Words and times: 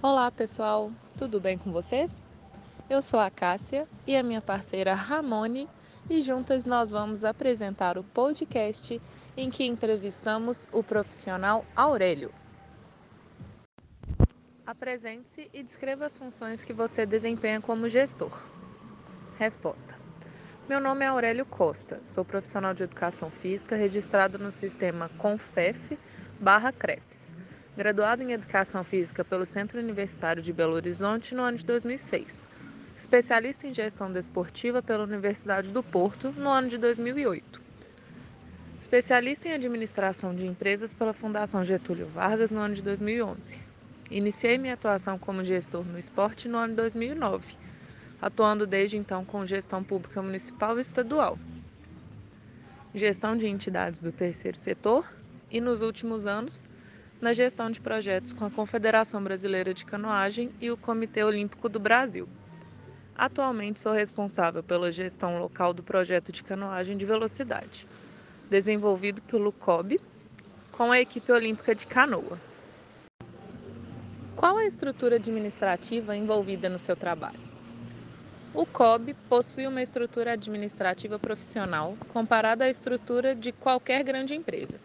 Olá 0.00 0.30
pessoal, 0.30 0.92
tudo 1.16 1.40
bem 1.40 1.58
com 1.58 1.72
vocês? 1.72 2.22
Eu 2.88 3.02
sou 3.02 3.18
a 3.18 3.32
Cássia 3.32 3.88
e 4.06 4.16
a 4.16 4.22
minha 4.22 4.40
parceira 4.40 4.94
Ramone 4.94 5.68
e 6.08 6.22
juntas 6.22 6.64
nós 6.64 6.92
vamos 6.92 7.24
apresentar 7.24 7.98
o 7.98 8.04
podcast 8.04 9.02
em 9.36 9.50
que 9.50 9.64
entrevistamos 9.64 10.68
o 10.70 10.84
profissional 10.84 11.66
Aurélio. 11.74 12.32
Apresente-se 14.64 15.50
e 15.52 15.64
descreva 15.64 16.06
as 16.06 16.16
funções 16.16 16.62
que 16.62 16.72
você 16.72 17.04
desempenha 17.04 17.60
como 17.60 17.88
gestor. 17.88 18.40
Resposta: 19.36 19.96
Meu 20.68 20.78
nome 20.78 21.04
é 21.04 21.08
Aurélio 21.08 21.44
Costa, 21.44 22.00
sou 22.04 22.24
profissional 22.24 22.72
de 22.72 22.84
educação 22.84 23.32
física 23.32 23.74
registrado 23.74 24.38
no 24.38 24.52
sistema 24.52 25.08
CONFEF/CREFS 25.18 27.37
graduado 27.78 28.24
em 28.24 28.32
Educação 28.32 28.82
Física 28.82 29.24
pelo 29.24 29.46
Centro 29.46 29.78
Universitário 29.78 30.42
de 30.42 30.52
Belo 30.52 30.74
Horizonte 30.74 31.32
no 31.32 31.42
ano 31.42 31.58
de 31.58 31.64
2006, 31.64 32.48
especialista 32.96 33.68
em 33.68 33.72
Gestão 33.72 34.12
Desportiva 34.12 34.82
pela 34.82 35.04
Universidade 35.04 35.70
do 35.70 35.80
Porto 35.80 36.32
no 36.32 36.50
ano 36.50 36.68
de 36.68 36.76
2008, 36.76 37.62
especialista 38.80 39.46
em 39.46 39.52
Administração 39.52 40.34
de 40.34 40.44
Empresas 40.44 40.92
pela 40.92 41.12
Fundação 41.12 41.62
Getúlio 41.62 42.08
Vargas 42.08 42.50
no 42.50 42.58
ano 42.58 42.74
de 42.74 42.82
2011. 42.82 43.56
Iniciei 44.10 44.58
minha 44.58 44.74
atuação 44.74 45.16
como 45.16 45.44
gestor 45.44 45.84
no 45.84 46.00
esporte 46.00 46.48
no 46.48 46.58
ano 46.58 46.70
de 46.70 46.78
2009, 46.78 47.54
atuando 48.20 48.66
desde 48.66 48.96
então 48.96 49.24
com 49.24 49.46
gestão 49.46 49.84
pública 49.84 50.20
municipal 50.20 50.78
e 50.78 50.80
estadual, 50.80 51.38
gestão 52.92 53.36
de 53.36 53.46
entidades 53.46 54.02
do 54.02 54.10
terceiro 54.10 54.58
setor 54.58 55.08
e, 55.48 55.60
nos 55.60 55.80
últimos 55.80 56.26
anos, 56.26 56.66
na 57.20 57.32
gestão 57.32 57.70
de 57.70 57.80
projetos 57.80 58.32
com 58.32 58.44
a 58.44 58.50
Confederação 58.50 59.22
Brasileira 59.22 59.74
de 59.74 59.84
Canoagem 59.84 60.50
e 60.60 60.70
o 60.70 60.76
Comitê 60.76 61.24
Olímpico 61.24 61.68
do 61.68 61.80
Brasil. 61.80 62.28
Atualmente 63.16 63.80
sou 63.80 63.92
responsável 63.92 64.62
pela 64.62 64.92
gestão 64.92 65.38
local 65.40 65.74
do 65.74 65.82
projeto 65.82 66.30
de 66.30 66.44
canoagem 66.44 66.96
de 66.96 67.04
velocidade, 67.04 67.86
desenvolvido 68.48 69.20
pelo 69.22 69.50
COB, 69.50 70.00
com 70.70 70.92
a 70.92 71.00
equipe 71.00 71.32
olímpica 71.32 71.74
de 71.74 71.84
canoa. 71.84 72.38
Qual 74.36 74.56
a 74.56 74.64
estrutura 74.64 75.16
administrativa 75.16 76.16
envolvida 76.16 76.68
no 76.68 76.78
seu 76.78 76.94
trabalho? 76.94 77.40
O 78.54 78.64
COB 78.64 79.14
possui 79.28 79.66
uma 79.66 79.82
estrutura 79.82 80.34
administrativa 80.34 81.18
profissional 81.18 81.96
comparada 82.06 82.64
à 82.64 82.68
estrutura 82.68 83.34
de 83.34 83.50
qualquer 83.50 84.04
grande 84.04 84.36
empresa 84.36 84.78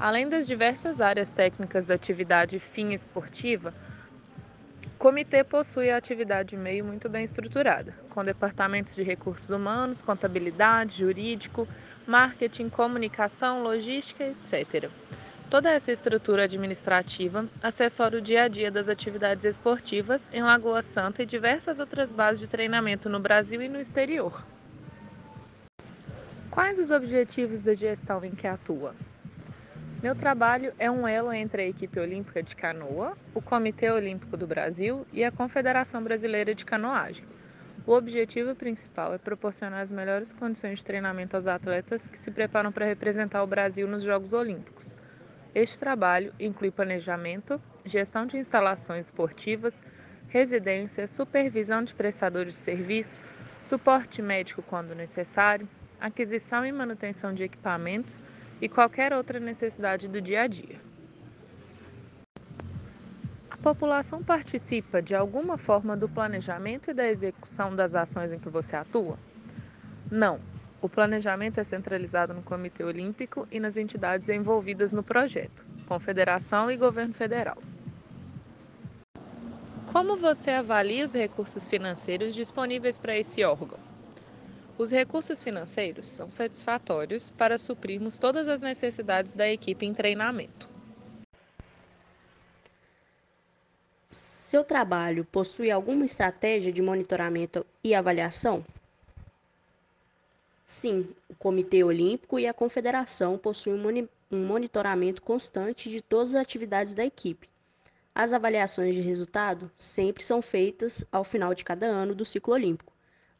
Além 0.00 0.30
das 0.30 0.46
diversas 0.46 1.02
áreas 1.02 1.30
técnicas 1.30 1.84
da 1.84 1.92
atividade 1.92 2.58
fim 2.58 2.94
esportiva, 2.94 3.74
o 4.86 4.98
comitê 4.98 5.44
possui 5.44 5.90
a 5.90 5.98
atividade 5.98 6.56
meio 6.56 6.86
muito 6.86 7.06
bem 7.06 7.22
estruturada, 7.22 7.92
com 8.08 8.24
departamentos 8.24 8.94
de 8.94 9.02
recursos 9.02 9.50
humanos, 9.50 10.00
contabilidade, 10.00 10.96
jurídico, 10.96 11.68
marketing, 12.06 12.70
comunicação, 12.70 13.62
logística, 13.62 14.24
etc. 14.24 14.88
Toda 15.50 15.70
essa 15.70 15.92
estrutura 15.92 16.44
administrativa 16.44 17.46
assessora 17.62 18.16
o 18.16 18.22
dia 18.22 18.44
a 18.44 18.48
dia 18.48 18.70
das 18.70 18.88
atividades 18.88 19.44
esportivas 19.44 20.30
em 20.32 20.42
Lagoa 20.42 20.80
Santa 20.80 21.24
e 21.24 21.26
diversas 21.26 21.78
outras 21.78 22.10
bases 22.10 22.40
de 22.40 22.46
treinamento 22.46 23.10
no 23.10 23.20
Brasil 23.20 23.60
e 23.60 23.68
no 23.68 23.78
exterior. 23.78 24.42
Quais 26.50 26.78
os 26.78 26.90
objetivos 26.90 27.62
da 27.62 27.74
gestão 27.74 28.24
em 28.24 28.30
que 28.30 28.46
atua? 28.46 28.94
Meu 30.02 30.14
trabalho 30.14 30.72
é 30.78 30.90
um 30.90 31.06
elo 31.06 31.30
entre 31.30 31.60
a 31.60 31.66
equipe 31.66 32.00
olímpica 32.00 32.42
de 32.42 32.56
canoa, 32.56 33.18
o 33.34 33.42
Comitê 33.42 33.90
Olímpico 33.90 34.34
do 34.34 34.46
Brasil 34.46 35.06
e 35.12 35.22
a 35.22 35.30
Confederação 35.30 36.02
Brasileira 36.02 36.54
de 36.54 36.64
Canoagem. 36.64 37.22
O 37.86 37.92
objetivo 37.92 38.54
principal 38.54 39.12
é 39.12 39.18
proporcionar 39.18 39.82
as 39.82 39.92
melhores 39.92 40.32
condições 40.32 40.78
de 40.78 40.86
treinamento 40.86 41.36
aos 41.36 41.46
atletas 41.46 42.08
que 42.08 42.16
se 42.16 42.30
preparam 42.30 42.72
para 42.72 42.86
representar 42.86 43.42
o 43.42 43.46
Brasil 43.46 43.86
nos 43.86 44.02
Jogos 44.02 44.32
Olímpicos. 44.32 44.96
Este 45.54 45.78
trabalho 45.78 46.32
inclui 46.40 46.70
planejamento, 46.70 47.60
gestão 47.84 48.24
de 48.24 48.38
instalações 48.38 49.04
esportivas, 49.04 49.82
residência, 50.28 51.06
supervisão 51.06 51.84
de 51.84 51.92
prestadores 51.92 52.54
de 52.54 52.60
serviço, 52.60 53.20
suporte 53.62 54.22
médico 54.22 54.62
quando 54.62 54.94
necessário, 54.94 55.68
aquisição 56.00 56.64
e 56.64 56.72
manutenção 56.72 57.34
de 57.34 57.44
equipamentos 57.44 58.24
e 58.60 58.68
qualquer 58.68 59.12
outra 59.12 59.40
necessidade 59.40 60.06
do 60.08 60.20
dia 60.20 60.42
a 60.42 60.46
dia. 60.46 60.80
A 63.50 63.56
população 63.56 64.22
participa 64.22 65.02
de 65.02 65.14
alguma 65.14 65.58
forma 65.58 65.96
do 65.96 66.08
planejamento 66.08 66.90
e 66.90 66.94
da 66.94 67.06
execução 67.06 67.74
das 67.74 67.94
ações 67.94 68.32
em 68.32 68.38
que 68.38 68.48
você 68.48 68.76
atua? 68.76 69.18
Não. 70.10 70.40
O 70.82 70.88
planejamento 70.88 71.60
é 71.60 71.64
centralizado 71.64 72.32
no 72.32 72.42
Comitê 72.42 72.82
Olímpico 72.82 73.46
e 73.50 73.60
nas 73.60 73.76
entidades 73.76 74.30
envolvidas 74.30 74.94
no 74.94 75.02
projeto, 75.02 75.66
Confederação 75.86 76.70
e 76.70 76.76
Governo 76.76 77.12
Federal. 77.12 77.58
Como 79.92 80.16
você 80.16 80.52
avalia 80.52 81.04
os 81.04 81.14
recursos 81.14 81.68
financeiros 81.68 82.34
disponíveis 82.34 82.96
para 82.96 83.16
esse 83.16 83.44
órgão? 83.44 83.89
Os 84.80 84.90
recursos 84.90 85.42
financeiros 85.42 86.06
são 86.06 86.30
satisfatórios 86.30 87.28
para 87.28 87.58
suprirmos 87.58 88.16
todas 88.16 88.48
as 88.48 88.62
necessidades 88.62 89.34
da 89.34 89.46
equipe 89.46 89.84
em 89.84 89.92
treinamento. 89.92 90.66
Seu 94.08 94.64
trabalho 94.64 95.22
possui 95.26 95.70
alguma 95.70 96.06
estratégia 96.06 96.72
de 96.72 96.80
monitoramento 96.80 97.66
e 97.84 97.94
avaliação? 97.94 98.64
Sim, 100.64 101.06
o 101.28 101.34
Comitê 101.34 101.84
Olímpico 101.84 102.38
e 102.38 102.46
a 102.46 102.54
Confederação 102.54 103.36
possuem 103.36 104.08
um 104.32 104.46
monitoramento 104.46 105.20
constante 105.20 105.90
de 105.90 106.00
todas 106.00 106.34
as 106.34 106.40
atividades 106.40 106.94
da 106.94 107.04
equipe. 107.04 107.50
As 108.14 108.32
avaliações 108.32 108.94
de 108.94 109.02
resultado 109.02 109.70
sempre 109.76 110.22
são 110.22 110.40
feitas 110.40 111.04
ao 111.12 111.22
final 111.22 111.54
de 111.54 111.64
cada 111.64 111.86
ano 111.86 112.14
do 112.14 112.24
ciclo 112.24 112.54
olímpico 112.54 112.90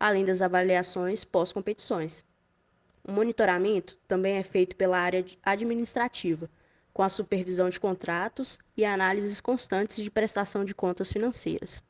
além 0.01 0.25
das 0.25 0.41
avaliações 0.41 1.25
pós-competições. 1.27 2.25
O 3.07 3.13
monitoramento 3.13 3.99
também 4.09 4.37
é 4.37 4.43
feito 4.43 4.75
pela 4.75 4.99
área 4.99 5.25
administrativa, 5.43 6.49
com 6.95 7.03
a 7.03 7.09
supervisão 7.11 7.69
de 7.69 7.79
contratos 7.79 8.59
e 8.75 8.85
análises 8.85 9.41
constantes 9.41 10.03
de 10.03 10.11
prestação 10.11 10.65
de 10.65 10.75
contas 10.75 11.13
financeiras. 11.13 11.83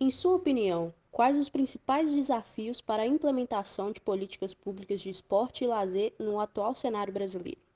Em 0.00 0.10
sua 0.10 0.36
opinião, 0.36 0.94
quais 1.10 1.36
os 1.36 1.48
principais 1.48 2.10
desafios 2.10 2.80
para 2.80 3.02
a 3.02 3.06
implementação 3.06 3.90
de 3.90 4.00
políticas 4.00 4.54
públicas 4.54 5.00
de 5.00 5.10
esporte 5.10 5.64
e 5.64 5.66
lazer 5.66 6.12
no 6.18 6.40
atual 6.40 6.74
cenário 6.74 7.12
brasileiro? 7.12 7.67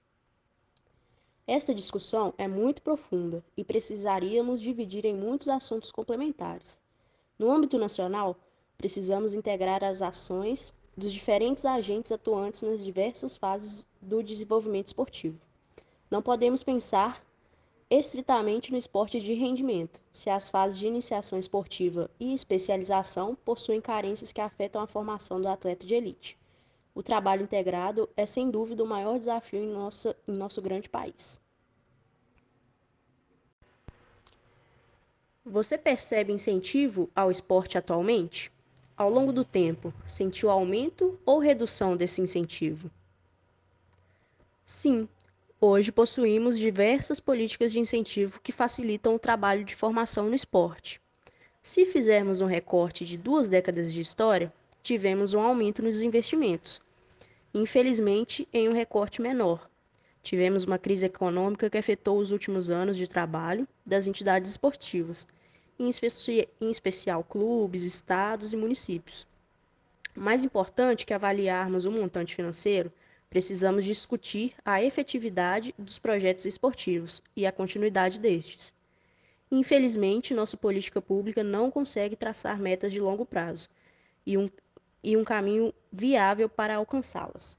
Esta 1.47 1.75
discussão 1.75 2.33
é 2.39 2.47
muito 2.47 2.81
profunda 2.83 3.45
e 3.57 3.65
precisaríamos 3.65 4.63
dividir 4.63 5.05
em 5.05 5.15
muitos 5.15 5.49
assuntos 5.49 5.91
complementares. 5.91 6.79
No 7.37 7.51
âmbito 7.51 7.77
nacional, 7.77 8.37
precisamos 8.79 9.35
integrar 9.35 9.83
as 9.83 10.03
ações 10.03 10.73
dos 10.97 11.13
diferentes 11.13 11.65
agentes 11.65 12.13
atuantes 12.13 12.63
nas 12.63 12.85
diversas 12.85 13.37
fases 13.37 13.85
do 14.01 14.23
desenvolvimento 14.23 14.87
esportivo. 14.89 15.41
Não 16.09 16.23
podemos 16.23 16.63
pensar 16.63 17.21
estritamente 17.91 18.71
no 18.71 18.79
esporte 18.79 19.19
de 19.19 19.35
rendimento, 19.35 20.01
se 20.13 20.31
as 20.31 20.49
fases 20.49 20.79
de 20.79 20.87
iniciação 20.87 21.39
esportiva 21.39 22.09
e 22.21 22.33
especialização 22.33 23.35
possuem 23.45 23.81
carências 23.81 24.31
que 24.31 24.41
afetam 24.41 24.81
a 24.81 24.87
formação 24.87 25.41
do 25.41 25.49
atleta 25.49 25.85
de 25.85 25.95
elite. 25.95 26.39
O 26.95 27.03
trabalho 27.03 27.43
integrado 27.43 28.09
é 28.17 28.27
sem 28.27 28.51
dúvida 28.51 28.83
o 28.83 28.87
maior 28.87 29.19
desafio 29.19 29.61
em, 29.61 29.69
nossa, 29.69 30.17
em 30.29 30.33
nosso 30.33 30.61
grande 30.61 30.89
país. 30.89 31.41
Você 35.45 35.77
percebe 35.77 36.33
incentivo 36.33 37.11
ao 37.17 37.31
esporte 37.31 37.77
atualmente? 37.77 38.53
Ao 38.97 39.11
longo 39.11 39.33
do 39.33 39.45
tempo, 39.45 39.93
sentiu 40.07 40.51
aumento 40.51 41.19
ou 41.25 41.39
redução 41.39 41.97
desse 41.97 42.21
incentivo? 42.21 42.91
Sim, 44.65 45.09
hoje 45.61 45.91
possuímos 45.91 46.59
diversas 46.59 47.19
políticas 47.19 47.73
de 47.73 47.81
incentivo 47.81 48.41
que 48.41 48.53
facilitam 48.53 49.15
o 49.15 49.19
trabalho 49.19 49.65
de 49.65 49.75
formação 49.75 50.29
no 50.29 50.35
esporte. 50.35 51.01
Se 51.63 51.85
fizermos 51.85 52.41
um 52.41 52.47
recorte 52.47 53.05
de 53.05 53.17
duas 53.17 53.49
décadas 53.49 53.93
de 53.93 54.01
história, 54.01 54.53
tivemos 54.83 55.35
um 55.35 55.41
aumento 55.41 55.83
nos 55.83 56.03
investimentos, 56.03 56.81
infelizmente 57.55 58.49
em 58.53 58.69
um 58.69 58.73
recorte 58.73 59.23
menor. 59.23 59.71
Tivemos 60.23 60.65
uma 60.65 60.79
crise 60.79 61.07
econômica 61.07 61.69
que 61.69 61.79
afetou 61.79 62.19
os 62.19 62.31
últimos 62.31 62.71
anos 62.71 62.97
de 62.97 63.07
trabalho 63.07 63.67
das 63.85 64.07
entidades 64.07 64.51
esportivas, 64.51 65.27
em, 65.79 65.91
em 66.61 66.71
especial 66.71 67.25
clubes, 67.25 67.85
estados 67.85 68.53
e 68.53 68.57
municípios. 68.57 69.27
Mais 70.15 70.45
importante 70.45 71.07
que 71.07 71.15
avaliarmos 71.15 71.85
o 71.85 71.91
montante 71.91 72.35
financeiro, 72.35 72.93
Precisamos 73.33 73.87
discutir 73.87 74.53
a 74.63 74.83
efetividade 74.83 75.75
dos 75.79 75.99
projetos 75.99 76.45
esportivos 76.45 77.23
e 77.35 77.47
a 77.47 77.51
continuidade 77.51 78.21
destes. 78.21 78.75
Infelizmente, 79.51 80.35
nossa 80.35 80.55
política 80.55 81.01
pública 81.01 81.43
não 81.43 81.71
consegue 81.71 82.15
traçar 82.15 82.61
metas 82.61 82.93
de 82.93 83.01
longo 83.01 83.25
prazo 83.25 83.71
e 84.27 84.37
um, 84.37 84.51
e 85.03 85.17
um 85.17 85.25
caminho 85.25 85.73
viável 85.93 86.49
para 86.49 86.77
alcançá-las. 86.77 87.59